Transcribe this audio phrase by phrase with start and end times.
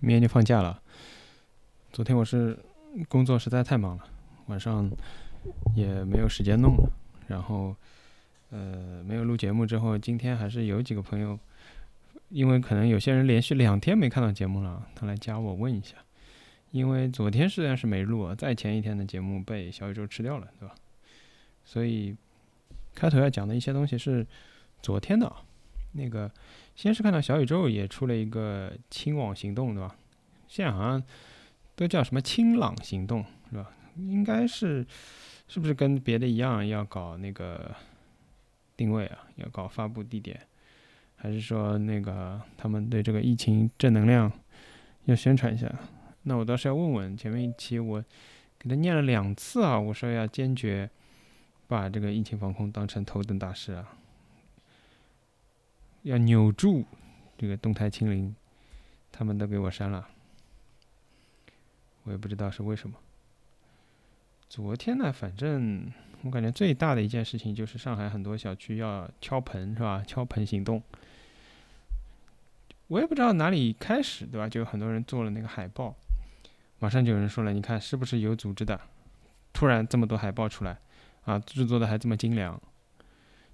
[0.00, 0.80] 明天就放假了。
[1.92, 2.58] 昨天我是
[3.08, 4.04] 工作实在太忙了，
[4.46, 4.90] 晚上
[5.74, 6.90] 也没有时间弄了。
[7.26, 7.74] 然后，
[8.50, 11.38] 呃，没有录节目之后，今天还是有几个朋友，
[12.28, 15.96] 因为可能有些人连续两天没看到节目了，他来加我问一下。
[16.72, 20.74] 因为昨天虽然是没录，在前一天的节目被小宇宙吃掉了，对吧？
[21.64, 22.14] 所以
[22.94, 24.26] 开头要讲的一些东西是
[24.82, 25.42] 昨天的啊。
[25.92, 26.30] 那个
[26.76, 29.96] 先是看到小宇宙也出了一个清网行动，对吧？
[30.46, 31.02] 现在好像。
[31.78, 33.70] 都叫什么“清朗行动”是吧？
[33.98, 34.82] 应该是，
[35.46, 37.70] 是不是跟别的一样要搞那个
[38.74, 39.18] 定位啊？
[39.34, 40.40] 要搞发布地点，
[41.16, 44.32] 还是说那个他们对这个疫情正能量
[45.04, 45.70] 要宣传一下？
[46.22, 48.02] 那我倒是要问问，前面一期我
[48.58, 50.88] 给他念了两次啊，我说要坚决
[51.66, 53.98] 把这个疫情防控当成头等大事啊，
[56.06, 56.84] 要扭住
[57.36, 58.32] 这个动态清零，
[59.10, 60.06] 他们都给我删了。
[62.04, 62.96] 我也不知道是为什么。
[64.48, 70.04] 昨天呢，反正我感觉最大的一件事情就是上海很多小区要敲盆，是吧？
[70.06, 70.80] 敲盆行动。
[72.86, 74.48] 我也不知道哪里开始，对吧？
[74.48, 75.92] 就有很多人做了那个海报，
[76.78, 78.80] 马上就有人说了：“你看是不是有组织的？
[79.52, 80.78] 突然这么多海报出来，
[81.24, 82.62] 啊，制作的还这么精良。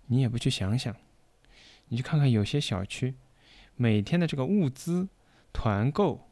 [0.09, 0.95] 你也不去想想，
[1.93, 3.15] 你去看看有些小区
[3.77, 5.09] 每天的这个物资
[5.53, 6.29] 团购。”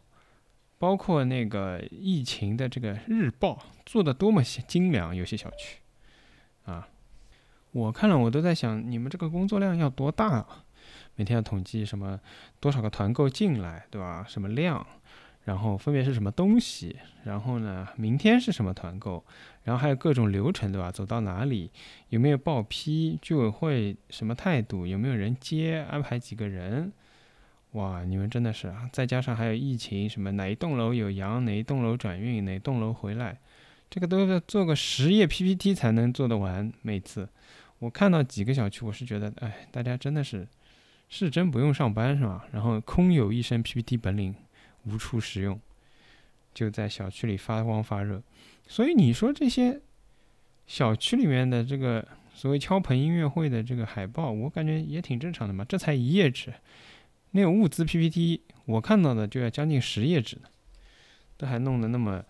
[0.81, 5.77] 包括那个疫情的这个日报做的多么精良，有些小区，
[6.65, 6.89] 啊，
[7.73, 10.65] 我看了我都在想，你们这个工作量要多大啊？
[11.17, 12.19] 每天要统计什么
[12.61, 14.25] 多少个团购进来，对吧？
[14.27, 14.87] 什么量，
[15.45, 19.23] 然后分别是什么东西，然后呢，明天是什么团购，
[19.65, 20.91] 然后还有各种流程，对吧？
[20.91, 21.71] 走到哪里，
[22.09, 26.93] 有没有报批，居委会什么态度，有没有人接，安排几个人。
[27.73, 28.91] 哇，你们真的是啊！
[28.93, 33.39] 再加上还有疫情，什么哪一栋楼有阳，哪一栋楼转运，哪栋楼回来，
[33.89, 36.73] 这个都要做个十页 PPT 才能做得完。
[36.83, 37.29] 每次
[37.79, 40.49] 我看到几个小区，我是觉得，哎，大家真的是
[41.09, 42.45] 是真不用上班是吧？
[42.51, 44.35] 然后空有一身 PPT 本领，
[44.87, 45.61] 无处使用，
[46.53, 48.21] 就在小区里发光发热。
[48.71, 49.81] 所以你说这些
[50.69, 55.65] 小区里面的这个所谓敲盆音乐会的这个海报，我感觉也挺正常的嘛。
[55.65, 56.55] 这才一页纸。
[57.33, 60.43] 那个物资 PPT，我看到的就要将近十页纸呢，
[61.37, 62.25] 都还弄得那么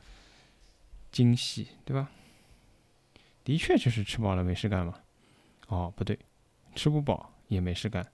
[1.12, 2.10] 精细，对吧？
[3.44, 4.94] 的确就是吃饱了没事干嘛。
[5.68, 6.18] 哦，不对，
[6.74, 8.06] 吃不饱也没事干，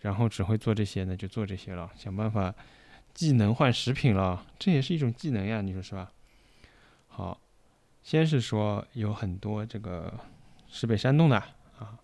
[0.00, 2.52] 然后只会做这些呢，就做这些了，想办法
[3.14, 6.12] 技能换食品了，这也是一种技能呀，你说是吧？
[7.06, 7.40] 好，
[8.02, 10.18] 先是说有很多这个
[10.68, 11.36] 是被煽动的
[11.78, 11.98] 啊，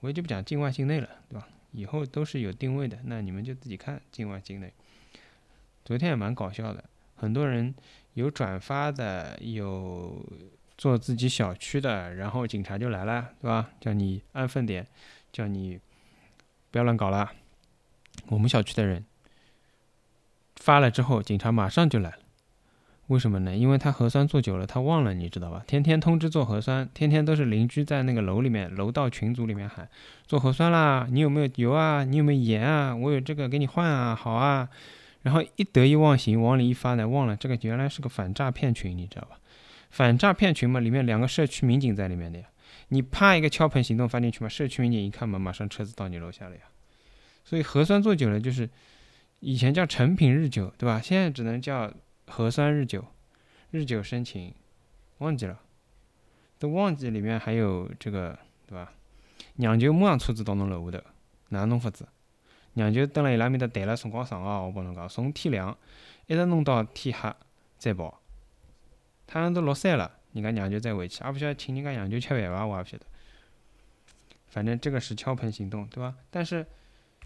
[0.00, 1.48] 我也就不讲境外境内了，对吧？
[1.72, 4.72] 以后都是有定位的，那你们就自己看境外境内。
[5.84, 6.84] 昨天也蛮搞笑的，
[7.16, 7.74] 很多人
[8.14, 10.24] 有转发的，有
[10.76, 13.70] 做自己小区的，然后警察就来了，对吧？
[13.80, 14.86] 叫你安分点，
[15.32, 15.80] 叫你
[16.70, 17.32] 不要乱搞了。
[18.28, 19.04] 我们小区的人
[20.56, 22.18] 发了之后，警察马上就来了。
[23.12, 23.54] 为什么呢？
[23.54, 25.62] 因为他核酸做久了，他忘了，你知道吧？
[25.66, 29.86] 天天通知做核酸，天天都是邻居在那个楼里面、楼道群组里面喊
[30.26, 32.04] 做核酸啦，你有没有油啊？
[32.04, 32.96] 你有没有盐啊？
[32.96, 34.66] 我有这个给你换啊，好啊。
[35.20, 39.38] 然后一得意忘形，往里一发呢，忘了这个原来是个反诈骗群，你知道吧？
[39.90, 42.46] 反诈骗群嘛，里面两个社区民警在里面的呀。
[42.88, 46.62] 你啪一个敲盆行动发进去嘛，社区民警一看嘛，马上车子到你楼下了呀。
[47.44, 48.70] 所以核酸做久了就是
[49.40, 50.98] 以前叫成品日久，对吧？
[50.98, 51.92] 现在只能叫。
[52.34, 53.04] 核酸日久，
[53.70, 54.54] 日久生情，
[55.18, 55.60] 忘记了，
[56.58, 58.90] 都忘记里面还有这个，对吧？
[59.56, 61.04] 娘舅马上车子到侬楼下头，
[61.50, 62.08] 哪弄法子？
[62.72, 65.76] 娘舅等了伊拉面搭待了辰光长哦，我帮侬讲，从天亮
[66.26, 67.30] 一直弄到天黑
[67.76, 68.22] 再跑，
[69.26, 72.64] 太阳都落山了，人家娘舅再回去，也不晓得请人家娘舅吃饭伐？
[72.64, 73.04] 我也不晓得。
[74.48, 76.14] 反正这个是敲盆行动，对吧？
[76.30, 76.66] 但是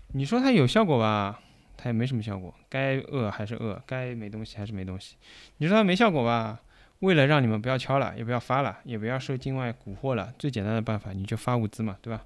[0.09, 1.41] 你说它有效果吧？
[1.77, 5.17] 它也没什么效果，该饿还是饿，该没东西还是没东西。
[5.59, 6.61] 你说它没效果吧？
[7.01, 12.25] 为了让你们不要敲了，也不要发了，也不要受境外蛊惑了，最简单的办法你就发物资嘛，对吧？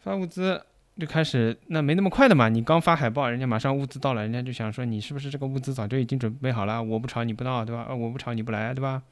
[0.00, 0.60] 发物资
[0.98, 2.48] 就开始，那没那么快的嘛。
[2.48, 6.82] 你刚发海报，人家马上物资到了，人家就想说你是不是这个物资早就已经准备好了？
[6.82, 7.86] 我不吵你不闹，对吧？
[7.88, 9.04] 呃，我不吵你不来，对吧？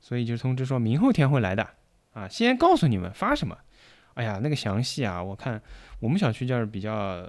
[0.00, 1.68] 所以就通知说明后天会来的
[2.12, 3.58] 啊，先告诉你们发什么。
[4.14, 5.60] 哎呀，那个详细啊，我看
[5.98, 7.28] 我们小区就是比较。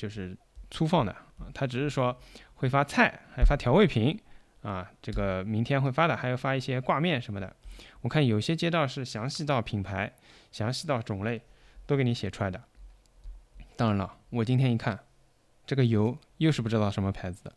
[0.00, 0.34] 就是
[0.70, 2.18] 粗放的啊，他只是说
[2.54, 4.18] 会发菜，还发调味品
[4.62, 7.54] 啊，这个明天会发的，还要发一些挂面什么的。
[8.00, 10.10] 我看有些街道是详细到品牌，
[10.50, 11.42] 详细到种类，
[11.84, 12.64] 都给你写出来的。
[13.76, 14.98] 当然了，我今天一看，
[15.66, 17.52] 这个油又是不知道什么牌子的，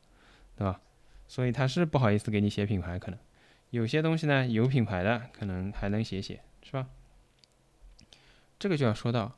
[0.58, 0.82] 对吧？
[1.26, 3.18] 所以他是不好意思给你写品牌，可能
[3.70, 6.90] 有些东西呢有品牌的可能还能写写，是吧？
[8.60, 9.38] 这个就要说到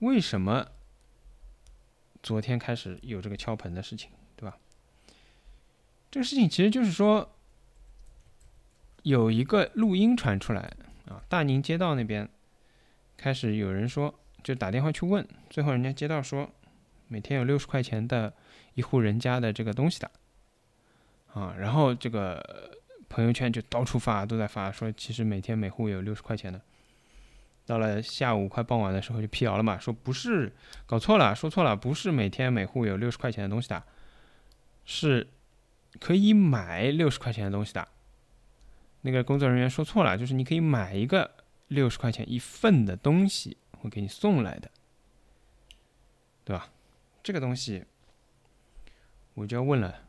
[0.00, 0.68] 为什么
[2.22, 4.56] 昨天开始有这个敲盆的事情，对吧？
[6.10, 7.34] 这个事情其实就是说
[9.02, 10.72] 有一个录音传出来
[11.08, 12.28] 啊，大宁街道那边
[13.16, 16.48] 开始有人说，就打电话去问，最后人家街道说
[17.08, 18.32] 每天有六十块钱的
[18.74, 20.10] 一户人家的这个东西的。
[21.34, 22.78] 啊，然后这个
[23.08, 26.60] 朋友圈就到处发，都在发，说其实每天每户有六十块钱的。
[27.64, 30.52] 到了下午快傍晚的时候就辟谣了嘛，说不是，
[30.84, 33.82] 搞错了，说错了，不是每天每户有六十块钱的东西的，
[34.84, 35.28] 是
[36.00, 37.86] 可以买六十块钱的东西的。
[39.02, 41.30] 那个工作人员说错了，就是你可以买一个
[41.68, 44.70] 六十块钱一份的东西，我给你送来的，
[46.44, 46.68] 对吧？
[47.22, 47.84] 这个东西
[49.34, 50.00] 我就要问了。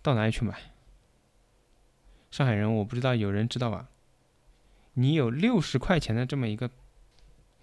[0.00, 0.54] 到哪里去买？
[2.30, 3.88] 上海人，我不知道有人知道吧？
[4.98, 6.68] 你有六十块钱的这么一个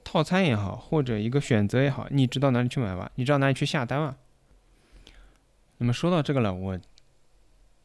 [0.05, 3.11] 套餐也好，或者一个选择也好，你知道哪里去买吧？
[3.15, 4.15] 你知道哪里去下单吗？
[5.79, 6.79] 那么说到这个了，我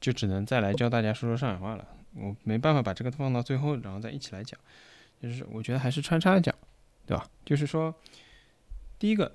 [0.00, 1.84] 就只能再来教大家说说上海话了。
[2.14, 4.58] 我没办法把这个放到最后，然后再一起来讲。
[5.20, 6.54] 就是我觉得还是穿插讲，
[7.04, 7.26] 对吧？
[7.44, 7.92] 就是说，
[9.00, 9.32] 第一个，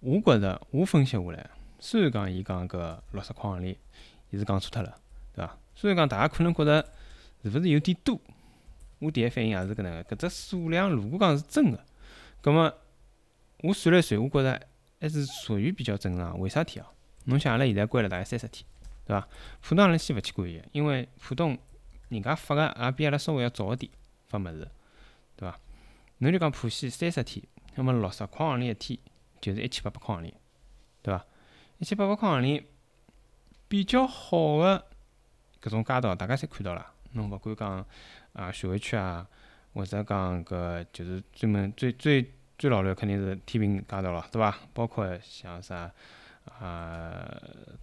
[0.00, 1.48] 我觉得我分析下来。
[1.78, 3.76] 虽然讲伊讲搿六十块行钿，
[4.30, 4.98] 伊是讲错脱了，
[5.32, 5.56] 对吧？
[5.76, 6.84] 虽然讲大家可能觉得
[7.50, 8.20] 是勿是有点多，
[8.98, 10.04] 我第一反应也是搿能个。
[10.04, 11.84] 搿只数量如果讲是真个，
[12.40, 12.72] 葛末
[13.62, 14.66] 我算了算，我觉着
[15.00, 16.38] 还是属于比较正常。
[16.38, 16.90] 为啥体啊？
[17.24, 18.64] 侬想阿拉现在关了大概三十天，
[19.04, 19.28] 对伐？
[19.60, 21.58] 浦东阿拉先勿去管伊，因为浦东
[22.08, 23.90] 人家发个也比阿拉稍微要早点
[24.28, 24.68] 发物事，
[25.36, 25.58] 对伐？
[26.18, 27.44] 侬就讲浦西三十天，
[27.74, 28.98] 那么六十块行钿一天
[29.40, 30.32] 就是一千八百块行钿，
[31.02, 31.26] 对伐？
[31.78, 32.64] 一千八百块行钿，
[33.68, 34.86] 比较好的
[35.60, 36.92] 搿种街道，大家侪看到了。
[37.12, 37.86] 侬勿管讲
[38.32, 39.26] 啊，徐汇区啊，
[39.74, 44.56] 或者讲搿就是专门最最最老的，肯定是天平街道了，对伐？
[44.72, 45.90] 包括像啥
[46.58, 47.28] 啊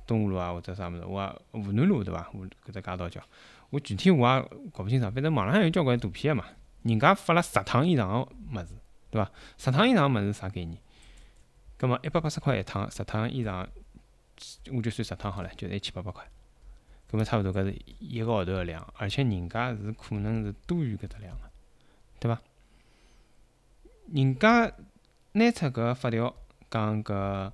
[0.06, 2.30] 东湖路啊，或者啥物事，我湖南路对伐？
[2.34, 3.22] 我搿只街道叫，
[3.70, 4.42] 我具体我也
[4.72, 5.12] 搞勿清爽。
[5.12, 6.50] 反正网浪向有交关图片个嘛，
[6.84, 8.76] 人家发了十趟以上个物事，
[9.10, 9.32] 对伐？
[9.58, 10.78] 十趟以上物事啥概念？
[11.78, 13.68] 葛末一百八十块一趟，十趟以上。
[14.76, 16.28] 我就算十趟好了，就是一千八百块，
[17.14, 21.44] 搿么差勿多搿是一个号头个量，而且人家是可能是多于搿只量个，
[22.20, 22.42] 对伐？
[24.12, 24.74] 人家
[25.34, 26.36] 拿出搿法条
[26.72, 27.52] 讲搿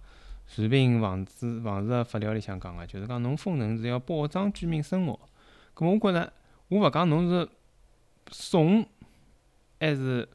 [0.48, 5.20] 传品防止防治个法条里向讲个，就是讲侬封城是要保障居民生活。
[5.76, 6.32] 搿么我觉着，
[6.70, 7.50] 我勿讲侬是
[8.32, 8.88] 送
[9.78, 10.26] 还是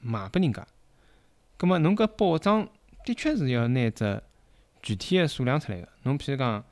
[0.00, 0.66] 卖拨人家，
[1.56, 2.68] 搿么侬搿保障
[3.04, 4.20] 的确是要拿只。
[4.82, 6.64] 具体个数量出来个，侬譬如讲，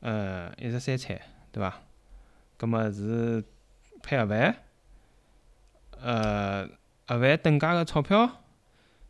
[0.00, 1.16] 呃，一日三餐，
[1.52, 1.80] 对伐？
[2.56, 3.44] 葛末是
[4.02, 4.56] 配盒饭，
[6.00, 6.66] 呃，
[7.06, 8.26] 盒饭等价个钞票，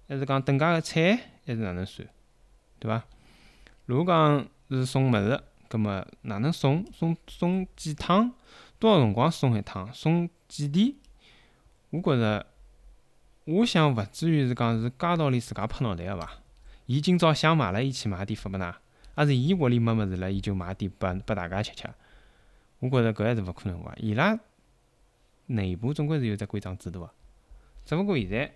[0.08, 2.06] 还是讲等价个菜，还是哪能算，
[2.78, 3.04] 对伐？
[3.86, 6.84] 如果讲是送物事，葛末哪能送？
[6.92, 8.32] 送送几趟？
[8.78, 9.92] 多少辰光送一趟？
[9.94, 10.96] 送几钿？
[11.90, 12.46] 我觉着，
[13.44, 16.30] 我想勿至于是讲是街道里自家拍脑袋个伐？
[16.86, 18.74] 伊今朝想买了，伊去买点发拨㑚，
[19.14, 21.88] 还是伊屋里没物事了，伊就买点拨拨大家吃吃。
[22.82, 24.36] 我觉着搿还是勿可能个，伊拉
[25.46, 27.10] 内部总归是有只规章制度个。
[27.84, 28.52] 只勿过现在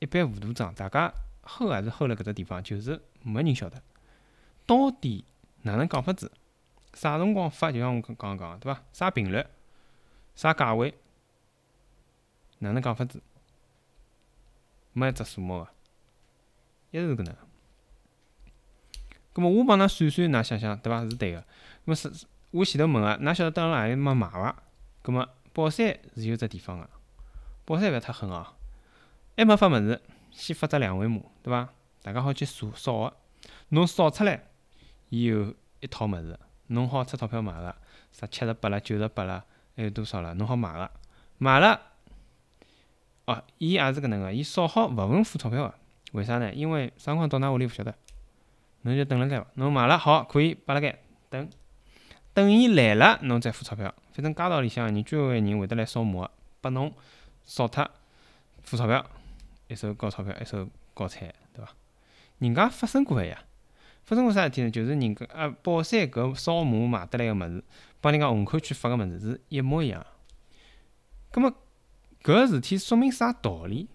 [0.00, 3.82] 一般糊涂账，大家吼还是吼辣搿只地方，就是没人晓得
[4.66, 5.24] 到底
[5.62, 6.30] 哪能讲法子，
[6.92, 8.82] 啥辰光发，就像我刚刚讲个对伐？
[8.92, 9.42] 啥频率，
[10.34, 10.92] 啥价位，
[12.58, 13.22] 哪能讲法子，
[14.92, 15.68] 没一只数目个。
[16.90, 17.34] 一直是搿能，
[19.32, 21.00] 葛末我帮㑚算算，㑚想想对伐？
[21.08, 21.40] 是对个。
[21.40, 21.46] 葛
[21.86, 22.12] 末是，
[22.50, 24.56] 我前头问个，㑚晓得蹲辣何里没买伐？
[25.02, 26.88] 葛末宝山是有只地方个，
[27.66, 28.46] 宝山勿要太狠哦，
[29.36, 30.00] 还没发物事，
[30.30, 31.68] 先发只两维码，对伐？
[32.02, 33.16] 大家好去扫扫个，
[33.68, 34.44] 侬扫出来，
[35.10, 36.38] 伊有一套物事，
[36.68, 37.76] 侬好出钞票买个，
[38.12, 39.44] 啥七十八了、九十八了，
[39.76, 40.32] 还有多少了？
[40.32, 40.90] 侬好买个，
[41.36, 41.78] 买了，
[43.26, 45.74] 哦，伊也是搿能个，伊扫好勿问付钞票个。
[46.12, 46.50] 为啥呢？
[46.54, 47.94] 因为啥辰光到㑚屋里勿晓得，
[48.82, 49.46] 侬就等辣盖伐？
[49.56, 51.46] 侬买了好，可以摆辣盖等，
[52.38, 53.92] 等伊来了，侬再付钞票。
[54.12, 56.24] 反正街道里向人，居委会人会得来扫墓，
[56.60, 56.94] 拨侬
[57.44, 57.90] 扫脱，
[58.62, 59.04] 付钞票，
[59.66, 61.72] 一手交钞票，一手交菜，对伐？
[62.38, 63.42] 人家发生过个呀，
[64.04, 64.70] 发生过啥事体呢？
[64.70, 67.64] 就是人家啊，宝山搿扫墓买得来个物事，
[68.00, 70.06] 帮人家虹口区发个物事是一模一样。
[71.32, 71.52] 葛末
[72.22, 73.88] 搿事体说明啥道理？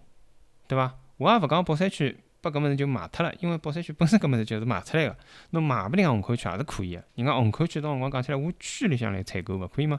[0.68, 0.98] 对伐？
[1.16, 5.16] 我也勿讲宝山区把搿物事就卖脱了，因为宝山区本身搿物事就是卖出来个，
[5.50, 7.02] 侬卖勿定虹口区也是可以个。
[7.14, 9.98] 人家虹口区到辰光讲起来，我区里向来采购勿可以吗？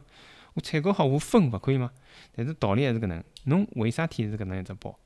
[0.54, 1.92] 我采购好我分勿可以吗？
[2.34, 4.98] 但是道理还是搿能，侬为啥体是搿能一只包？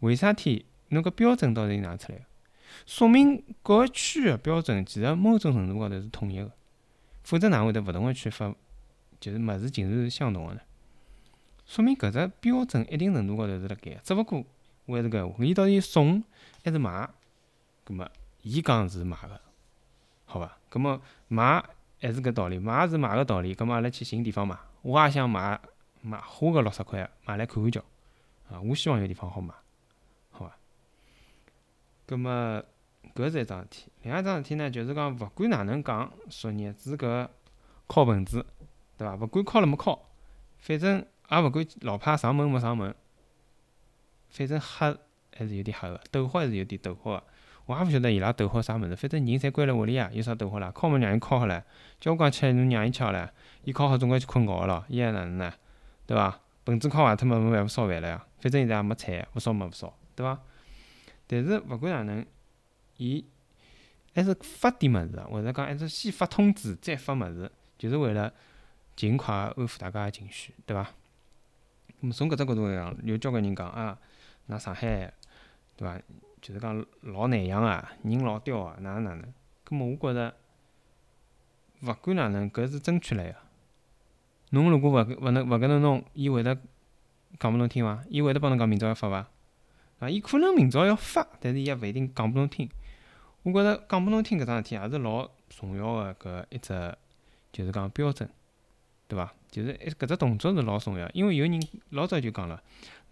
[0.00, 2.24] 为啥体侬搿标准到底是哪出来个？
[2.86, 6.52] 说明各个区个标准其实某种程度高头是统一个，
[7.22, 8.54] 否则哪会得勿同个区发
[9.18, 10.60] 就是物事竟然是相同个呢？
[11.66, 14.44] 说明搿只标准一定程度高头是辣盖，只勿过
[14.86, 16.22] 还是搿，伊到底送
[16.64, 17.08] 还是买？
[17.84, 18.10] 葛末
[18.42, 19.40] 伊讲是买个，
[20.24, 20.58] 好伐？
[20.68, 21.64] 葛末买
[22.00, 23.54] 还是搿道理，买是买个道理。
[23.54, 25.60] 葛末阿拉去寻地方买，我也想买
[26.02, 27.80] 买花个六十块买来看看叫，
[28.50, 29.54] 啊，我希望有地方好买，
[30.30, 30.56] 好伐？
[32.06, 32.30] 葛末
[33.14, 37.28] 搿是一桩事体，另外一桩事体呢，就是讲勿管哪能讲，昨日子搿
[37.88, 38.44] 敲盆子，
[38.98, 39.14] 对伐？
[39.16, 39.98] 勿管敲了没敲，
[40.58, 41.06] 反正。
[41.30, 42.94] 也勿管老派上门没上门，
[44.34, 44.96] 反正黑
[45.36, 47.24] 还是有点黑个，抖好还是有点抖好个。
[47.66, 50.70] 我也勿晓得伊拉抖好啥物事，反正人侪关辣屋里啊，有啥抖好啦？
[50.78, 51.62] 敲门让伊敲好唻，
[51.98, 53.28] 叫我讲起来侬让伊吃好唻，
[53.64, 55.54] 伊敲好总归去困觉个咯，伊还哪能呢？
[56.06, 56.40] 对伐？
[56.66, 58.26] 盆子敲坏脱嘛，没办法烧饭了呀。
[58.40, 60.40] 反正现在也没菜，勿烧嘛勿烧，对伐？
[61.26, 62.26] 但是勿管哪能，
[62.96, 63.24] 伊
[64.14, 68.32] 还是发点物事，或者讲还是先发通知再发物事，就是为了
[68.96, 70.90] 尽快安抚大家个情绪，对伐？
[72.12, 73.98] 从搿只角度来讲，有交关人讲啊，
[74.48, 75.12] 㑚上海，
[75.76, 76.00] 对伐？
[76.40, 79.34] 就是讲老难养啊，人老刁啊，哪能哪能？
[79.64, 80.34] 葛末我觉着，
[81.80, 83.36] 勿管哪能，搿是争取来个。
[84.50, 86.54] 侬如果勿勿能勿搿能弄，伊会得
[87.40, 88.04] 讲拨侬听伐？
[88.10, 89.26] 伊会得帮侬讲明朝要发伐？
[90.00, 92.68] 啊，伊可能明朝要发，但是伊也勿一定讲拨侬听。
[93.42, 96.94] 我觉着讲拨侬听搿桩事体也是老重要个搿一只，
[97.50, 98.28] 就是讲标准。
[99.08, 99.32] 对伐？
[99.50, 101.60] 就是搿只动作是老重要，因为有人
[101.90, 102.62] 老早就讲了，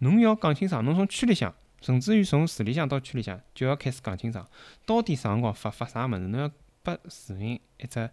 [0.03, 4.45] 侬要讲清爽，侬从区里向，甚至于从市里向到区里向，就要开始讲清爽，
[4.85, 6.51] 到底啥辰光发发啥物事，侬要
[6.83, 8.09] 拨市民一只，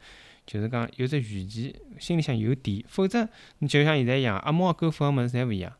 [0.46, 3.28] 就是讲有只预期，心里向有底，否则
[3.58, 5.72] 你就像现在一样，阿猫阿狗发个物事侪勿一样，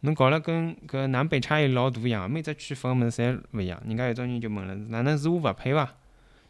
[0.00, 5.94] 侬搞了跟搿南北差异老大一样，每只区分个物事侪勿一样，人家有种人就问了，哪能是我勿配伐？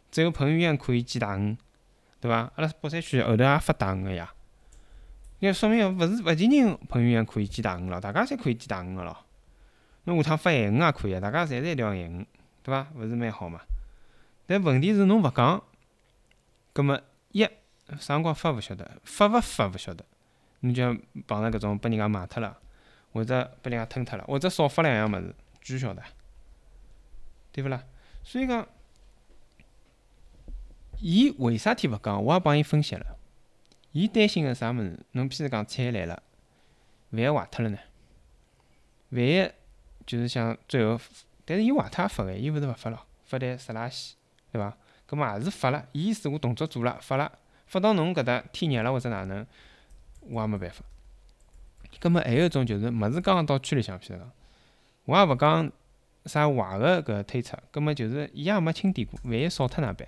[0.09, 1.55] 只有彭于晏可以寄大鱼，
[2.19, 2.51] 对伐？
[2.55, 4.33] 阿拉北山区后头也发大鱼个呀。
[5.43, 9.25] 那说明勿是勿仅仅彭于晏可以寄大鱼了，大家侪可以寄大鱼个咯。
[10.03, 12.27] 侬下趟发咸鱼也可以，大家侪是一条咸鱼，
[12.61, 12.87] 对伐？
[12.95, 13.59] 勿是蛮好嘛？
[14.45, 15.63] 但问题是侬勿讲，
[16.73, 20.05] 葛末一啥辰光发勿晓得，发勿发勿晓得，
[20.59, 20.95] 侬就
[21.25, 22.55] 碰着搿种拨人家卖脱了，
[23.11, 26.03] 或者拨人家吞脱了，或者少发两样物事，据晓得，
[27.51, 27.83] 对勿啦？
[28.23, 28.67] 所以讲，
[30.99, 32.23] 伊为啥体勿讲？
[32.23, 33.17] 我也帮伊分析了。
[33.91, 34.97] 伊担心个啥物事？
[35.11, 36.23] 侬譬如讲菜来了，
[37.09, 37.77] 万一坏脱了呢？
[39.09, 39.51] 万一
[40.05, 40.99] 就是想最后，
[41.43, 44.13] 但是伊坏脱也发个，伊勿是勿发咯，发台湿垃圾，
[44.51, 44.77] 对伐？
[45.09, 47.29] 搿么也是发了，意思我动作做了，发了，
[47.67, 49.45] 发到侬搿搭天热了或者哪能，
[50.21, 50.85] 我也没办法。
[51.99, 54.31] 搿么还有一种就是物事刚刚到区里向，譬如讲，
[55.03, 55.69] 我也勿讲
[56.25, 60.07] 啥坏个搿推测，搿么就是伊也没清点过，万一少脱哪办？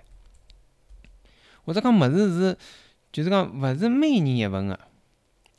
[1.66, 2.58] 或者讲物事是。
[3.14, 4.78] 就是讲，勿是每人一份个。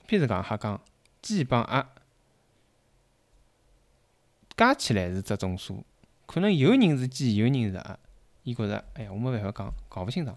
[0.08, 0.78] 譬如讲，哈讲
[1.22, 1.88] 鸡帮鸭
[4.56, 5.84] 加起来是只总数，
[6.26, 7.98] 可能有人是鸡，有人是鸭。
[8.42, 10.36] 伊觉着，哎呀，我没办法讲，搞勿清爽，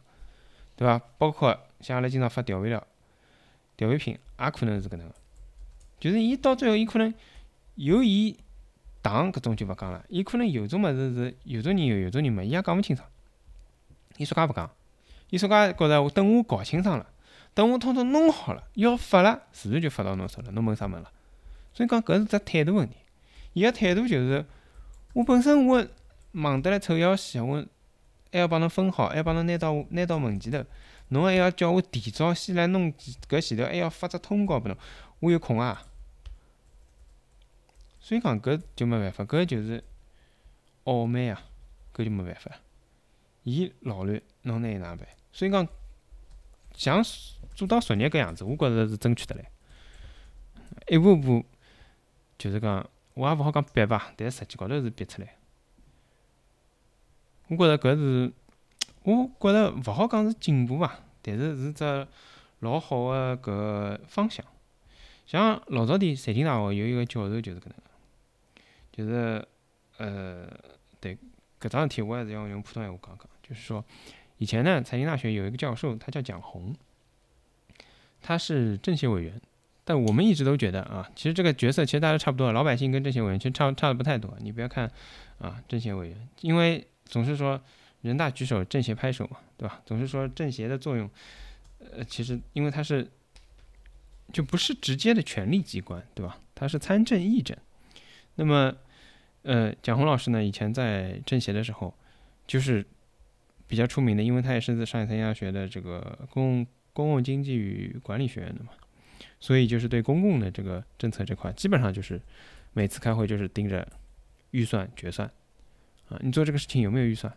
[0.76, 0.98] 对伐？
[1.18, 2.86] 包括像阿拉经常发调味料、
[3.76, 5.16] 调味品，也可能是搿能个。
[6.00, 7.12] 就是伊到最后，伊可能
[7.76, 8.36] 有盐、
[9.02, 10.06] 糖搿种就勿讲了。
[10.08, 13.10] 伊可能有种物事是有种人有，有种人没，伊也讲勿清爽。
[14.18, 14.70] 伊说介勿讲？
[15.30, 17.06] 伊说介觉着，等我搞清爽了，
[17.54, 20.52] 等我统统弄好了，要发了，自然就发到侬手了。
[20.52, 21.12] 侬问啥问了？
[21.74, 22.96] 所以讲，搿是只态度问题。
[23.54, 24.46] 伊个态度就是，
[25.14, 25.86] 我本身我
[26.32, 27.66] 忙得来臭要死，我
[28.32, 30.64] 还要帮侬分好，还要帮侬拿到拿到门前头，
[31.10, 32.94] 侬还要叫我提早先来弄
[33.28, 34.78] 搿前头，还要发只通告拨侬，
[35.20, 35.84] 我有空啊？
[38.00, 39.84] 所以讲，搿就没办法，搿就是
[40.86, 41.42] 傲慢啊，
[41.94, 42.52] 搿就没办法。
[43.48, 45.08] 伊老乱，侬拿伊哪办？
[45.32, 45.66] 所以讲，
[46.74, 47.02] 像
[47.56, 49.50] 做到昨日搿样子，我觉着是争取得来。
[50.90, 51.46] 一步步，
[52.38, 55.38] 就是讲，我也勿好讲逼吧，但实际高头是逼出来。
[57.48, 58.34] 我觉着搿是，
[59.04, 62.08] 我觉着勿好讲是进步伐，但是是只
[62.60, 64.46] 老好个搿方向。
[65.26, 67.76] 像老早点财经大学有一个教授就是搿能，
[68.92, 69.48] 就是
[70.00, 70.46] 呃，
[71.00, 71.18] 对
[71.62, 73.84] 搿桩事体，我还是要用普通闲话讲讲，就是说。
[74.40, 76.76] 以前呢，财经大学有一个教授，他叫蒋红，
[78.22, 79.42] 他是政协委员，
[79.84, 84.38] 但我们一直都觉得啊，其实这个角色其实大家差不多，老百姓跟政协委员其实差差的不太多。
[84.42, 84.92] 你不要看
[85.40, 87.60] 啊，政协委员，因为总是说
[88.02, 89.82] 人大举手，政协拍手嘛，对吧？
[89.88, 91.10] 总是说政协的作用，
[91.80, 93.10] 呃，其实因为它是
[94.32, 96.38] 就不是直接的权力机关，对吧？
[96.54, 97.58] 它是参政议政。
[98.36, 98.72] 那么，
[99.42, 101.92] 呃，蒋红老师呢，以前在政协的时候，
[102.46, 102.86] 就是
[103.68, 108.72] 比较出名的，因为他也是在上海财经大学的这个公公共经济与管理学院的嘛。
[109.40, 112.20] 所以就是对公共的这个政策这块，基本上就是
[112.74, 113.88] 每次开会就是盯着
[114.52, 115.30] 预算决算
[116.10, 117.32] 啊，你做这个事情有没有预算，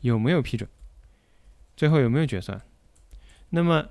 [0.00, 0.68] 有没有批准，
[1.76, 2.60] 最后有没有决算？
[3.50, 3.88] 那么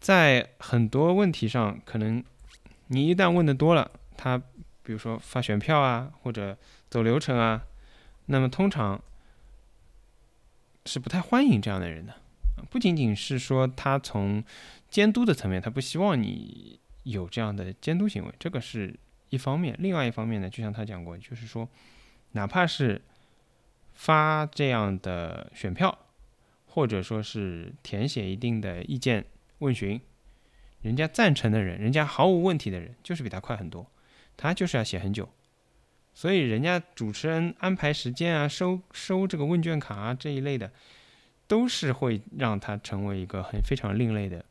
[0.00, 2.22] 在很多问题上，可能
[2.88, 4.36] 你一旦问的多了，他
[4.82, 6.56] 比如说发选票啊，或者
[6.90, 7.62] 走流程啊，
[8.26, 9.00] 那么通常
[10.86, 12.14] 是不太欢迎这样的人的。
[12.70, 14.42] 不仅仅是说他从
[14.88, 18.94] 监督的层面，他不希望你有这样的监督行为，这个是
[19.30, 19.74] 一方面。
[19.78, 21.68] 另外一方面呢，就像他讲过，就是说，
[22.32, 23.00] 哪怕是
[23.92, 25.98] 发这样的选票，
[26.66, 29.24] 或者说是填写一定的意见
[29.58, 30.00] 问询，
[30.82, 33.86] 人家赞成的人，人家毫无问题的人，就是比他快很多，
[34.36, 35.28] 他就是要写很久。
[36.14, 40.72] 所以人家主持人安排时间啊，收收这个问卷卡啊这一类的。
[41.46, 44.42] 都是会让他成为一个很非常另类的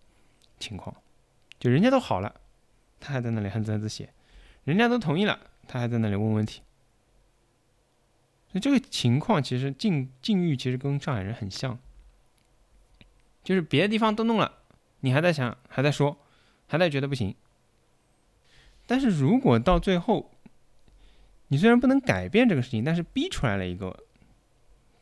[0.60, 0.96] 情况，
[1.60, 2.36] 就人家都好了，
[3.00, 4.13] 他还在那里哼哧哼哧写，
[4.63, 6.62] 人家都同意了，他还在那里问问题，
[8.51, 11.79] 所以这个情况其实境境遇其实跟上海人很像，
[13.43, 14.60] 就是别的地方都弄了，
[15.00, 16.15] 你还在想，还在说，
[16.67, 17.34] 还在觉得不行，
[18.86, 20.29] 但是如果到最后，
[21.48, 23.98] 你虽然不能改变这个事情，但是逼出来了一个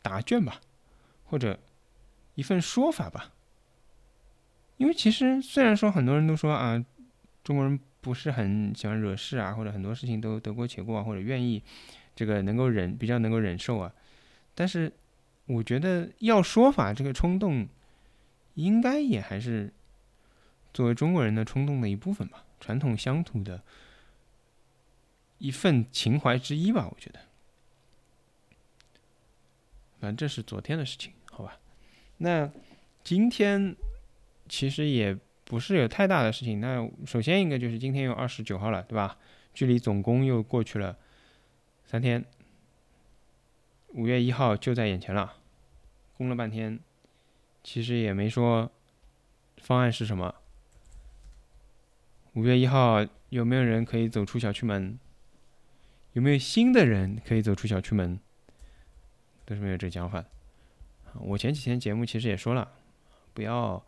[0.02, 0.62] 答卷吧，
[1.26, 1.60] 或者。
[2.36, 3.34] 一份说法吧，
[4.78, 6.84] 因为其实虽然说很多人都说啊，
[7.44, 11.62] 中国人不是很喜欢惹事啊，或者很多事情都得过且过啊，或者愿意
[12.16, 13.94] 这个能够忍，比较能够忍受啊，
[14.56, 14.92] 但是
[15.46, 17.68] 我觉得要说法这个冲动，
[18.56, 19.72] 应该也还是
[20.74, 23.62] 作为中国人的冲动的一部分吧，传统乡土的
[25.42, 27.20] 一份情怀之一吧，我觉得。
[30.00, 31.60] 反正这是昨天的事情，好吧。
[32.18, 32.48] 那
[33.04, 33.76] 今天
[34.48, 36.60] 其实也不是有太大的事情。
[36.60, 39.18] 那首先一个就是今天又二十九号了，对吧？
[39.52, 40.96] 距离总攻又过去了
[41.84, 42.24] 三天，
[43.90, 45.38] 五月一号就在眼前了。
[46.14, 46.80] 攻了半天，
[47.64, 48.72] 其实也没说
[49.58, 50.36] 方案是什么。
[52.34, 55.00] 五月一号有没有人可以走出小区门？
[56.14, 58.20] 有没有新的人可以走出小区门？
[59.46, 60.28] 都是没有这讲法的。
[61.16, 62.72] 我前几天节目其实也说了，
[63.34, 63.84] 不要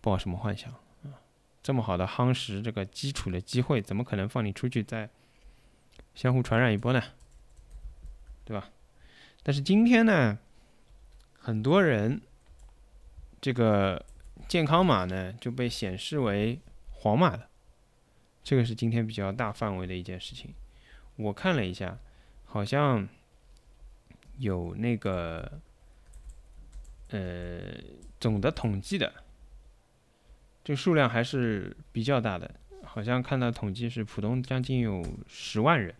[0.00, 0.72] 抱什么幻想
[1.04, 1.22] 啊！
[1.62, 5.08] 这么好的夯实这个基础的机会，怎么可能放你出去再
[6.14, 7.02] 相互传染一波呢？
[8.44, 8.70] 对吧？
[9.42, 10.38] 但是今天呢，
[11.38, 12.20] 很多人
[13.40, 14.04] 这个
[14.48, 16.60] 健康码呢就被显示为
[16.90, 17.48] 黄码的，
[18.42, 20.54] 这个是今天比较大范围的一件事情。
[21.16, 21.98] 我看了一下，
[22.44, 23.08] 好像
[24.38, 25.60] 有那个。
[27.10, 27.60] 呃，
[28.18, 29.12] 总的统计的
[30.64, 35.94] 这数量还是比较大的，好像看到统计是浦东将近有十万人，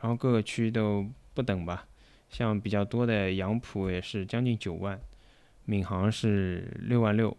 [0.00, 1.86] 然后各个区都不等吧，
[2.30, 4.98] 像比较多的杨浦也是将近九万，
[5.66, 7.36] 闵行是六万六，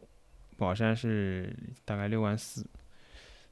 [0.55, 1.55] 宝山是
[1.85, 2.63] 大概六万四，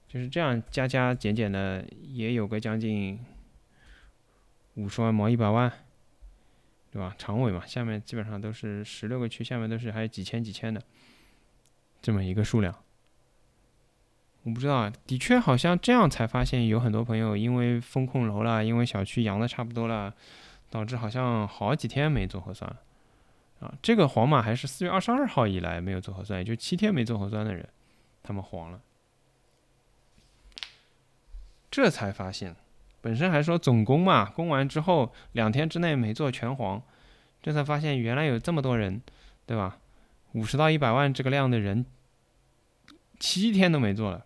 [0.08, 3.20] 就是这样加加减减的也有个将近
[4.76, 5.72] 五十万毛一百万。
[6.90, 7.14] 对吧？
[7.18, 10.82] 常委嘛，下面基本上都是十六个区，下面都是还有几千几千的
[12.02, 12.74] 这么一个数量。
[14.44, 20.12] 我不知道啊，的确好像这样才发现有很多朋友因为风控楼了，因为小区阳的差不多了，
[20.72, 22.74] 导致好像好几天没做核酸
[23.60, 23.72] 啊。
[23.82, 27.68] 这个黄码还是四月二十二号以来没有做核酸，也就七天没做核酸的人，
[28.24, 28.82] 他们黄了，
[31.70, 32.56] 这才发现。
[33.00, 36.82] 本身还说总攻嘛，攻完之后两天之内没做全黄，
[37.42, 39.02] 这才发现原来有这么多人，
[39.46, 39.78] 对吧？
[40.34, 41.86] 五十到一百万这个量的人，
[43.20, 44.26] 七天都没做了，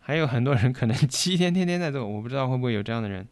[0.00, 3.26] 还有很多人可能七天天天在做，我不知道会不会有这样的人，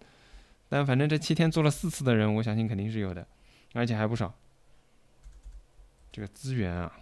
[0.68, 3.26] 但反正这七天做了四次的人，我相信肯定是有的，
[3.74, 4.32] 而且还不少。
[6.10, 6.92] 这个资源啊。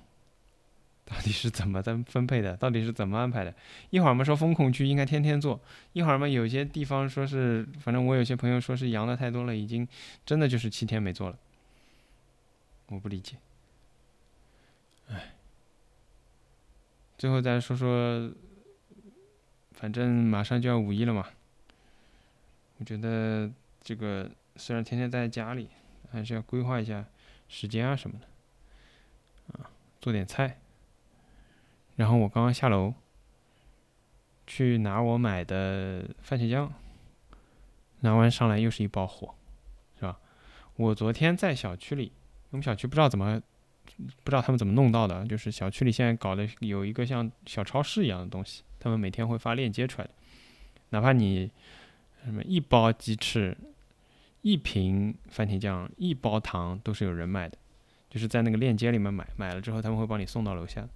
[1.12, 2.55] 到底是怎么的分配的？
[2.59, 3.53] 到底是怎么安排的？
[3.90, 5.61] 一会儿嘛说风控区应该天天做，
[5.92, 9.87] 一会儿嘛有些地方说是，反正我有些朋友说是阳的太多了，已经
[10.25, 11.37] 真的就是七天没做了。
[12.87, 13.37] 我不理解。
[15.09, 15.33] 哎，
[17.18, 18.31] 最后再说说
[19.73, 21.27] 反正马上就要五一了嘛，
[22.79, 23.51] 我觉得
[23.83, 25.68] 这个虽然天天在家里，
[26.12, 27.05] 还是要规划一下
[27.49, 29.70] 时间啊什么的，啊，
[30.01, 30.60] 做点菜。
[32.01, 32.95] 然后我刚刚下楼
[34.47, 36.73] 去拿我买的番茄酱，
[38.01, 39.35] 拿完上来又是一包货，
[39.99, 40.19] 是吧？
[40.77, 42.11] 我昨天在小区里，
[42.49, 43.41] 我们小区不知道怎么。
[44.23, 50.09] 不知道他们怎么弄到的，就是小区里现在搞的有一个像小超市一样的东西，他们每天会发链接出来，
[50.91, 51.51] 哪怕你
[52.25, 53.55] 什么一包鸡翅、
[54.41, 57.59] 一瓶番茄酱、一包糖都是有人买的，
[58.09, 60.89] 就是在那个链接里面买，买了之后他们会帮你送到楼下，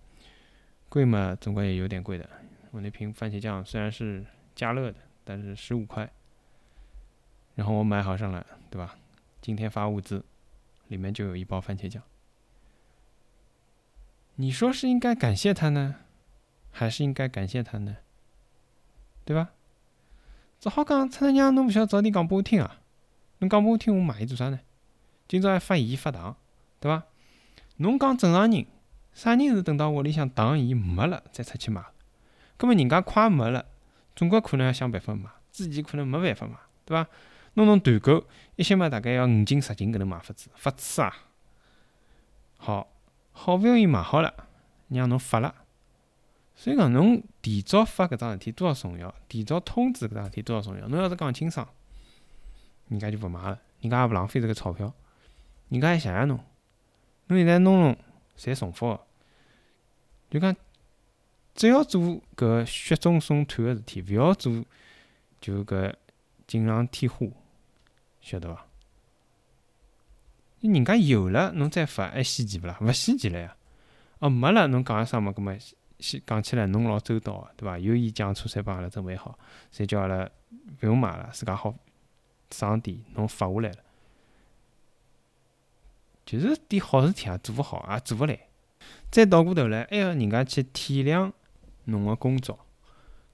[0.95, 2.31] 贵嘛，总归也有点贵的。
[2.71, 6.09] 我那瓶番茄酱虽然是加热的，但是十五块，
[7.57, 8.95] 然后我买好上来，对吧？
[9.41, 10.25] 今天发物资，
[10.87, 12.01] 里面就有一包番茄酱。
[14.37, 15.97] 你说是应该感谢他呢，
[16.71, 17.97] 还是应该感谢他呢？
[19.25, 19.51] 对吧？
[20.61, 22.81] 只好讲，陈大娘，侬勿晓早点讲拨我听啊！
[23.39, 24.61] 侬讲拨我听，我买伊做啥呢？
[25.27, 26.37] 今朝还发盐发糖，
[26.79, 27.03] 对伐？
[27.79, 28.65] 侬讲正常人，
[29.15, 31.83] 啥人是等到屋里向糖盐没了再出去买？
[32.59, 33.65] 葛末人家快没了，
[34.15, 37.09] 总归可能要想办法买，之前可能没办法买，对伐？
[37.55, 41.15] 弄弄团购，一些嘛大概要五斤十斤搿能买法子，法子啊！
[42.59, 42.91] 好。
[43.37, 44.33] 好不容易买好了，
[44.87, 45.53] 让侬发了，
[46.55, 50.87] 所以讲侬提早发搿桩事体多少重要，提早通知搿桩事体多少重要。
[50.87, 51.69] 侬要是讲清爽，
[52.87, 54.95] 人家就勿买了，人家也勿浪费这个钞票，
[55.69, 56.39] 人家还谢谢侬。
[57.27, 57.99] 侬现在弄弄，
[58.37, 59.01] 侪重复个，
[60.31, 60.55] 就讲
[61.55, 64.65] 只要做搿雪中送炭个事体，勿要做
[65.41, 65.95] 就搿
[66.47, 67.27] 锦上添花，
[68.21, 68.67] 晓得伐？
[70.61, 72.79] 人家有了，侬再发还稀奇勿啦？
[72.81, 73.57] 勿稀奇了呀。
[74.19, 75.31] 哦，没了，侬讲啥嘛？
[75.31, 75.57] 搿么
[76.01, 77.79] 先讲起来，侬老周到个，对伐？
[77.79, 79.39] 有盐酱醋侪帮阿拉准备好，
[79.71, 80.25] 侪叫阿拉
[80.81, 81.75] 勿用买了，自家好
[82.51, 83.84] 上点，侬发下来了。
[86.25, 88.39] 就是点好事体也做勿好，也做勿来。
[89.11, 91.33] 再倒过头来，还要人家去体谅
[91.85, 92.59] 侬个工作。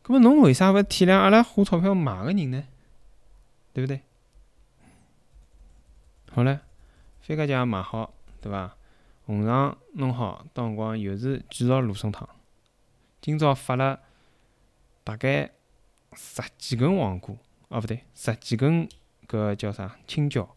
[0.05, 2.65] 搿么侬为啥勿体谅阿拉花钞票买个人呢？
[3.73, 4.01] 对勿对？
[6.31, 6.63] 好了。
[7.23, 8.75] 番茄酱买好，对伐？
[9.25, 12.29] 红肠弄好，到辰光又是继续芦笋汤。
[13.21, 14.01] 今朝发了
[15.05, 15.49] 大概
[16.15, 17.37] 十几根黄瓜，
[17.69, 18.89] 哦，勿对，十几根
[19.29, 20.57] 搿叫啥青椒，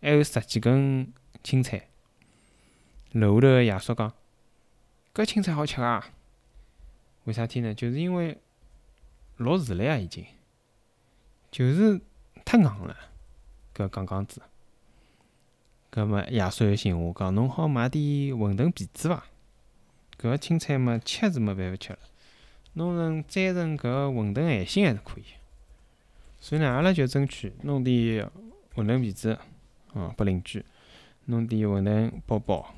[0.00, 1.12] 还有十几根
[1.44, 1.88] 青菜。
[3.12, 4.12] 楼下头个爷叔讲
[5.14, 6.04] ：“搿青菜好吃啊？
[7.24, 7.72] 为啥体呢？
[7.72, 8.38] 就是因为
[9.36, 10.24] 落树了呀，已经，
[11.50, 12.00] 就是
[12.44, 12.96] 太硬了，
[13.72, 14.42] 搿杠杠子。”
[15.92, 19.24] 搿么爷叔又寻我讲，侬好买点馄饨皮子伐？
[20.18, 21.98] 搿青菜嘛，吃是没办法吃了，
[22.72, 25.24] 弄成粘成搿馄饨馅心还是可以。
[26.40, 28.28] 所以呢，阿拉就争取弄点
[28.74, 29.38] 馄饨皮子，
[29.92, 30.64] 哦，拨邻居，
[31.26, 32.74] 弄点馄饨包包，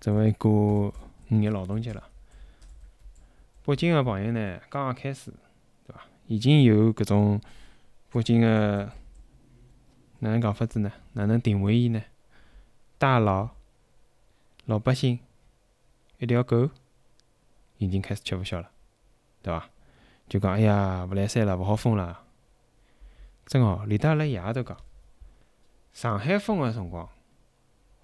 [0.00, 0.88] 准备过
[1.30, 2.02] 五一劳动节了。
[3.64, 5.30] 北京个朋友呢，刚刚开始，
[5.86, 6.02] 对伐？
[6.26, 7.40] 已经有搿种
[8.10, 8.90] 北京个
[10.20, 10.90] 哪能讲法子呢？
[11.12, 12.02] 哪能定位伊呢？
[12.96, 13.50] 大佬、
[14.64, 15.18] 老百姓，
[16.18, 16.70] 一条狗
[17.78, 18.70] 已经开始吃勿消了，
[19.42, 19.68] 对伐？
[20.28, 22.24] 就讲哎呀，勿来三了，勿好封了。
[23.44, 24.76] 真好连得阿拉爷都讲，
[25.92, 27.08] 上海封个辰光，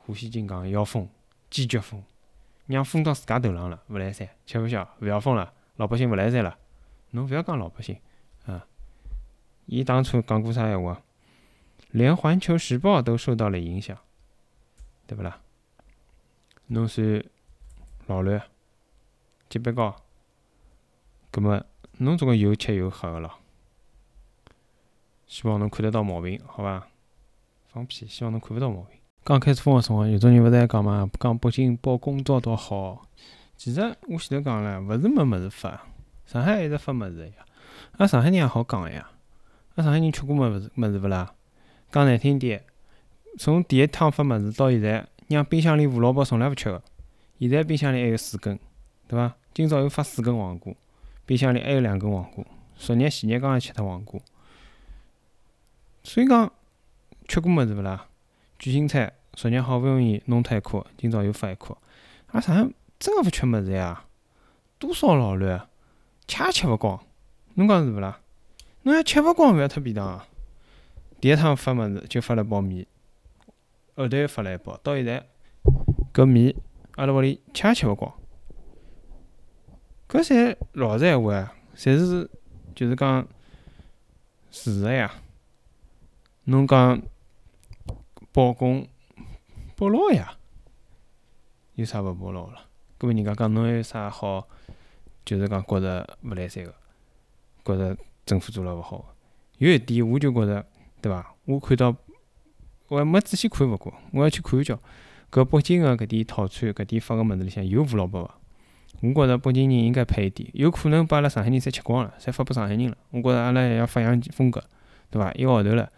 [0.05, 1.09] 胡锡进讲要封，
[1.49, 2.03] 坚决封，
[2.67, 6.59] 让封到自家头浪了，勿来三，吃勿消，勿要封了，老百姓勿来三了。
[7.11, 8.01] 侬勿要讲老百姓
[8.47, 8.67] 啊，
[9.67, 11.03] 伊当初讲过啥闲话？
[11.91, 13.97] 连《环球时报》都受到了影响。
[15.07, 15.41] 对勿啦？
[16.69, 17.23] 侬算
[18.07, 18.43] 老卵，
[19.49, 19.95] 级别高，
[21.31, 21.63] 葛末
[21.99, 23.39] 侬总归有吃有喝个咯。
[25.27, 26.89] 希望侬看得到毛病，好伐？
[27.69, 28.07] 放屁！
[28.07, 29.02] 希望侬看勿到毛病。
[29.25, 33.07] 刚开始封个辰光，有种人勿是还讲嘛，讲北京报工作倒好。
[33.57, 35.81] 其实我前头讲了，勿是没物事发，
[36.27, 37.47] 上海一直发物事呀。
[37.99, 39.09] 阿上海人也好讲个呀。
[39.77, 41.33] 阿上海人吃过物事物事勿啦？
[41.93, 42.65] 讲难听点。
[43.39, 46.83] 从第一趟发物事到现在，让冰箱里胡萝卜从来勿吃个。
[47.39, 48.59] 现在冰箱里还有四根，
[49.07, 49.37] 对伐？
[49.55, 50.75] 今朝又发四根黄瓜，
[51.25, 52.45] 冰箱里还有两根黄瓜。
[52.77, 54.21] 昨日前日刚刚吃脱黄瓜，
[56.03, 56.53] 所以讲
[57.29, 58.09] 吃过物事勿啦？
[58.63, 61.77] 卷心菜昨日好勿容易弄脱一颗，今朝又发一颗。
[62.29, 64.05] 阿上海真个勿缺物事呀？
[64.79, 65.69] 多少老卵，
[66.29, 67.05] 吃也吃勿光。
[67.55, 68.21] 侬讲是勿啦？
[68.83, 70.29] 侬要吃勿光，勿要太便当啊！
[71.21, 72.87] 第一趟发物事就发了包米。
[73.97, 75.27] 后头又发了一包，到现在
[76.15, 76.55] 搿米
[76.95, 78.15] 阿拉屋里吃也吃勿光。
[80.09, 82.31] 搿侪老实闲话啊，侪是
[82.77, 83.27] 就是讲
[84.53, 85.13] 事实呀。
[86.45, 87.03] 侬讲
[88.33, 88.87] 包公
[89.77, 90.37] 保牢呀，
[91.75, 92.67] 有啥勿包牢了？
[92.99, 94.49] 搿么人家讲侬还有啥好？
[95.25, 96.75] 就是讲觉着勿来三个，
[97.65, 99.15] 觉着政府做了勿好。
[99.59, 100.65] 有一点，我就觉着，
[101.01, 101.35] 对伐？
[101.45, 101.95] 我看到，
[102.89, 104.79] 我还没仔细看勿过，我要去看一叫。
[105.31, 108.35] 搿北京个搿点套餐，搿点发个物事里向有胡萝卜伐？
[109.01, 112.97] 我觉着北京人应该配一点，有可能把阿拉上海人侪吃光了，侪发拨上海人了。
[113.11, 114.63] 我觉着阿拉还要发扬风格，
[115.11, 115.33] 对伐？
[115.35, 115.91] 一个号头了。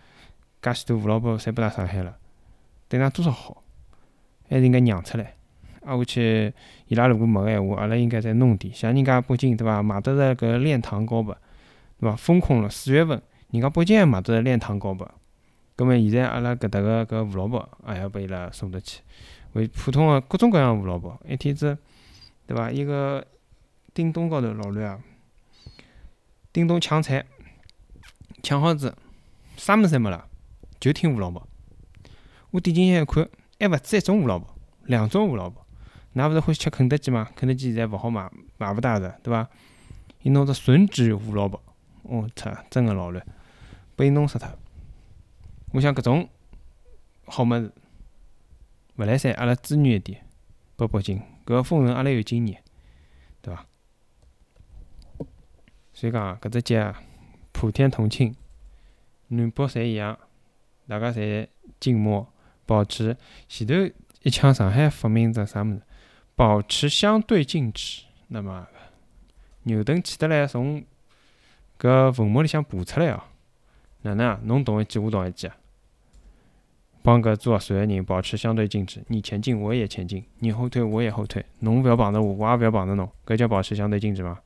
[0.63, 2.17] 介许多胡萝卜侪拨㑚上海了，
[2.89, 3.63] 对㑚多少好？
[4.49, 5.35] 还是应该让出来。
[5.85, 6.53] 挨下去，
[6.89, 8.73] 伊拉如果没个闲话，阿拉应该再弄点。
[8.73, 9.83] 像人家北京对伐？
[9.83, 11.35] 买得着搿炼糖糕白，
[11.99, 12.17] 对伐？
[12.17, 13.21] 封控了四月份，
[13.51, 15.07] 人家北京还买得着炼糖糕白。
[15.77, 19.03] 葛末现在阿拉搿搭个搿胡萝卜也要拨伊拉送得去。
[19.53, 21.77] 为普通个各种各样胡萝卜，一天子，
[22.47, 22.71] 对伐？
[22.71, 23.27] 一个
[23.93, 25.01] 叮咚高头老乱啊！
[26.53, 27.25] 叮咚抢菜，
[28.43, 28.97] 抢好子，
[29.57, 30.27] 啥物事侪没了。
[30.81, 31.47] 就听胡萝卜，
[32.55, 34.47] 我点进去一看，还勿止一种胡萝卜，
[34.85, 35.67] 两种胡萝卜。
[36.15, 37.29] 㑚勿是欢喜吃肯德基吗？
[37.35, 39.51] 肯德基现在勿好买，买勿大着，对伐？
[40.23, 41.61] 伊弄只吮指胡萝卜，
[42.05, 43.27] 我操，真个老乱，
[43.97, 44.49] 被伊弄死脱。
[45.73, 46.29] 我想搿种
[47.25, 47.73] 好物事，
[48.99, 50.25] 勿来三，阿拉支援一点，
[50.77, 51.19] 拨北京。
[51.45, 52.63] 搿个封城阿拉有经验，
[53.43, 53.67] 对伐？
[55.93, 56.95] 所以讲搿只节，
[57.51, 58.33] 普天同庆，
[59.27, 60.17] 南北侪一样。
[60.87, 61.49] 大家侪
[61.81, 62.33] 静默，
[62.67, 63.17] 保持
[63.49, 63.75] 前头
[64.23, 65.83] 一枪，上海发明只啥物事？
[66.35, 68.03] 保持相对静止。
[68.29, 68.67] 那么
[69.65, 70.85] 牛顿起得来从
[71.79, 73.23] 搿坟墓里向爬出来哦，
[74.03, 74.41] 哪能啊？
[74.45, 75.57] 侬动一记，我动一记啊？
[77.03, 84.41] 帮搿做核酸个人保持相对静止，你前进我也前进，你后退我也后退，侬勿要碰着我，我也勿要碰着侬，搿叫保持相对静止吗？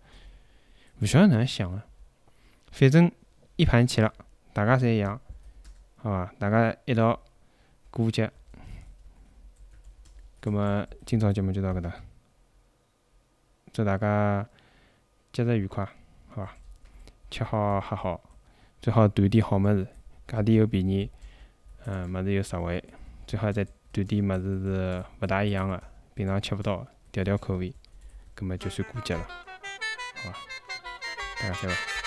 [1.01, 1.81] 勿晓得哪能想个，
[2.73, 3.11] 反正
[3.55, 4.13] 一盘棋了，
[4.53, 5.21] 大家侪一样。
[5.97, 6.33] 好伐？
[6.39, 7.21] 大家一道
[7.91, 8.31] 过节，
[10.41, 11.93] 葛末今朝节目就到搿搭，
[13.73, 14.47] 祝大家
[15.33, 15.85] 节日愉快，
[16.29, 16.57] 好伐？
[17.31, 18.21] 吃好喝好，
[18.81, 19.87] 最好囤点好物事，
[20.27, 21.11] 价钿又便宜，
[21.87, 22.83] 嗯，物事又实惠，
[23.27, 25.83] 最好再囤点物事是勿大一样个，
[26.15, 27.75] 平常吃勿到，调调口味，
[28.35, 29.27] 葛末就算过节了，
[30.23, 30.39] 好伐？
[31.41, 31.98] 大家再会。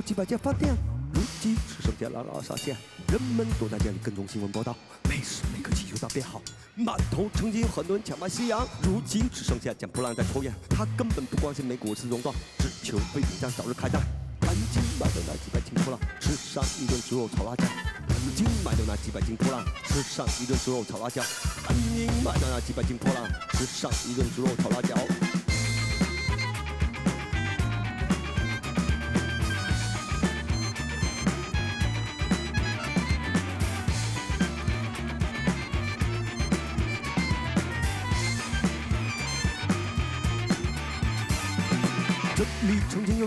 [0.00, 0.74] 几百间饭店，
[1.12, 2.76] 如今只剩下朗朗上线。
[3.08, 4.74] 人们都在这里跟踪新闻报道，
[5.08, 6.40] 每时每刻气球在变好。
[6.76, 10.52] 码头曾经有很多人抢卖夕阳，如今只剩下捡破烂在抽烟。
[10.70, 14.00] 他根本不关心美股是熔断，只求废品站早日开战。
[14.40, 17.64] 赶紧买掉那几百斤破烂，吃上一顿猪肉炒辣椒。
[18.08, 21.22] 赶紧买掉那几百斤破烂，吃上一顿猪肉炒辣椒。
[21.66, 25.39] 赶紧买掉那几百斤破烂，吃上一顿猪肉炒辣椒。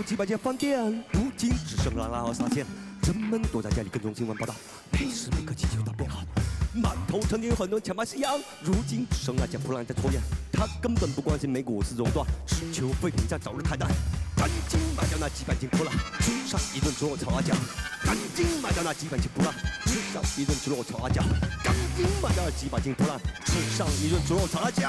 [0.04, 2.66] 几百间饭店，如今只剩拉拉和沙县。
[3.06, 4.54] 人们躲在家里跟踪新闻报道，
[4.92, 6.20] 每时每刻祈求它变好。
[6.74, 10.20] 码头曾经有很多人抢卖夕阳，如今只剩那捡破烂在抽烟。
[10.52, 13.88] 他根本不关心美股是熔断，只求废品站早日开单。
[14.36, 17.54] 赶紧卖掉那几百斤破烂，吃上一顿猪肉炒辣椒。
[18.04, 19.54] 赶紧卖掉那几百斤破烂，
[19.86, 21.22] 吃上一顿猪肉炒辣椒。
[21.62, 24.88] 赶紧卖掉那几百斤破烂，吃上一顿猪肉炒辣椒。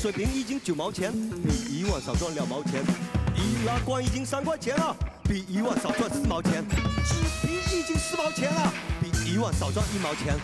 [0.00, 2.82] 水瓶一斤九毛钱，比一万少赚两毛钱。
[3.36, 6.66] 易拉罐一斤三块钱了，比一万少赚四毛钱。
[7.04, 10.38] 纸皮一斤四毛钱了，比一万少赚一毛钱。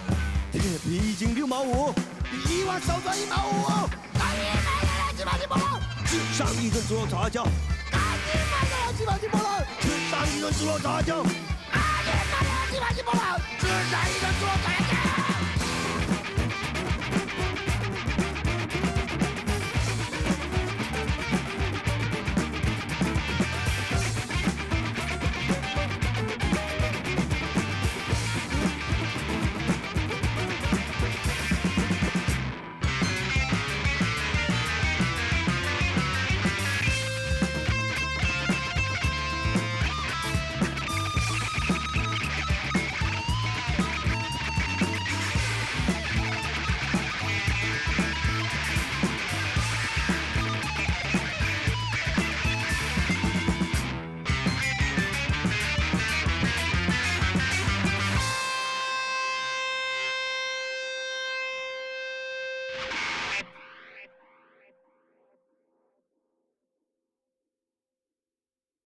[0.53, 1.91] 铁皮一斤六毛五，
[2.31, 3.65] 比一万少赚一毛五。
[4.13, 7.43] 赶紧买了几把金波浪，吃上一顿猪肉炒辣椒。
[7.91, 11.23] 赶紧买了几把金波浪，吃上一顿猪肉炒辣椒。
[11.23, 14.26] 赶紧买了几把金波浪，吃上一顿